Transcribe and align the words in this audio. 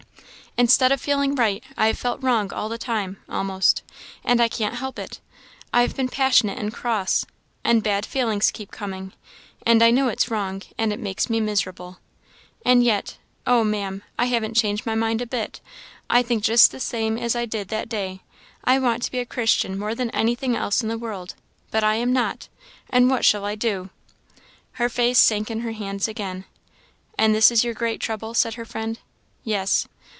Instead 0.57 0.91
of 0.91 0.99
feeling 0.99 1.33
right, 1.33 1.63
I 1.77 1.87
have 1.87 1.97
felt 1.97 2.21
wrong 2.21 2.51
all 2.51 2.67
the 2.67 2.77
time, 2.77 3.15
almost 3.29 3.83
and 4.21 4.41
I 4.41 4.49
can't 4.49 4.75
help 4.75 4.99
it. 4.99 5.21
I 5.73 5.81
have 5.81 5.95
been 5.95 6.09
passionate 6.09 6.59
and 6.59 6.73
cross, 6.73 7.25
and 7.63 7.81
bad 7.81 8.05
feelings 8.05 8.51
keep 8.51 8.69
coming; 8.69 9.13
and 9.65 9.81
I 9.81 9.91
know 9.91 10.09
it's 10.09 10.29
wrong, 10.29 10.61
and 10.77 10.91
it 10.91 10.99
makes 10.99 11.29
me 11.29 11.39
miserable. 11.39 11.99
And 12.65 12.83
yet, 12.83 13.15
oh! 13.47 13.63
Maam, 13.63 14.03
I 14.19 14.25
haven't 14.25 14.55
changed 14.57 14.85
my 14.85 14.93
mind 14.93 15.21
a 15.21 15.25
bit 15.25 15.61
I 16.09 16.21
think 16.21 16.43
just 16.43 16.71
the 16.71 16.81
same 16.81 17.17
as 17.17 17.33
I 17.33 17.45
did 17.45 17.69
that 17.69 17.87
day; 17.87 18.19
I 18.65 18.77
want 18.77 19.03
to 19.03 19.11
be 19.11 19.19
a 19.19 19.25
Christian 19.25 19.79
more 19.79 19.95
than 19.95 20.09
anything 20.09 20.57
else 20.57 20.81
in 20.83 20.89
the 20.89 20.97
world, 20.97 21.33
but 21.71 21.83
I 21.85 21.95
am 21.95 22.11
not 22.11 22.49
and 22.89 23.09
what 23.09 23.23
shall 23.23 23.45
I 23.45 23.55
do?" 23.55 23.89
Her 24.73 24.89
face 24.89 25.17
sank 25.17 25.49
in 25.49 25.61
her 25.61 25.71
hands 25.71 26.09
again. 26.09 26.43
"And 27.17 27.33
this 27.33 27.51
is 27.51 27.63
your 27.63 27.73
great 27.73 28.01
trouble?" 28.01 28.33
said 28.33 28.55
her 28.55 28.65
friend. 28.65 28.99
"Yes." 29.45 29.87